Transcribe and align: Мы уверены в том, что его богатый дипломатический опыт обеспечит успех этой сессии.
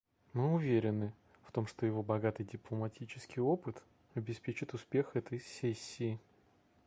Мы 0.33 0.51
уверены 0.51 1.13
в 1.45 1.51
том, 1.51 1.67
что 1.67 1.85
его 1.85 2.01
богатый 2.01 2.43
дипломатический 2.43 3.39
опыт 3.39 3.83
обеспечит 4.15 4.73
успех 4.73 5.11
этой 5.15 5.39
сессии. 5.39 6.19